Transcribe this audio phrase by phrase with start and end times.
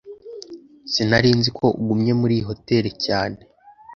[0.91, 3.39] Sinari nzi ko ugumye muri iyi hoteri cyane